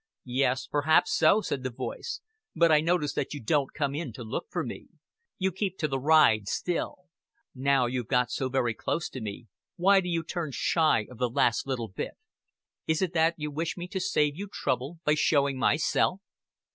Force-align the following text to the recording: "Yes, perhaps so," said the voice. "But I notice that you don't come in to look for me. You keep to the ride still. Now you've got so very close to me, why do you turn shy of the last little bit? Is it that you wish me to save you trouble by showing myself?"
"Yes, 0.25 0.65
perhaps 0.65 1.13
so," 1.13 1.41
said 1.41 1.61
the 1.61 1.69
voice. 1.69 2.21
"But 2.55 2.71
I 2.71 2.81
notice 2.81 3.13
that 3.13 3.35
you 3.35 3.39
don't 3.39 3.71
come 3.71 3.93
in 3.93 4.11
to 4.13 4.23
look 4.23 4.47
for 4.49 4.63
me. 4.63 4.87
You 5.37 5.51
keep 5.51 5.77
to 5.77 5.87
the 5.87 5.99
ride 5.99 6.47
still. 6.47 7.05
Now 7.53 7.85
you've 7.85 8.07
got 8.07 8.31
so 8.31 8.49
very 8.49 8.73
close 8.73 9.09
to 9.09 9.21
me, 9.21 9.45
why 9.75 10.01
do 10.01 10.09
you 10.09 10.23
turn 10.23 10.53
shy 10.53 11.05
of 11.07 11.19
the 11.19 11.29
last 11.29 11.67
little 11.67 11.89
bit? 11.89 12.15
Is 12.87 13.03
it 13.03 13.13
that 13.13 13.35
you 13.37 13.51
wish 13.51 13.77
me 13.77 13.87
to 13.89 13.99
save 13.99 14.35
you 14.35 14.47
trouble 14.51 14.97
by 15.05 15.13
showing 15.13 15.59
myself?" 15.59 16.19